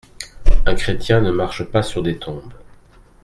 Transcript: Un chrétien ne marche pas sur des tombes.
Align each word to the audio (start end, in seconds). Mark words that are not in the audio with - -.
Un 0.65 0.73
chrétien 0.73 1.21
ne 1.21 1.29
marche 1.31 1.63
pas 1.63 1.83
sur 1.83 2.01
des 2.01 2.17
tombes. 2.17 2.53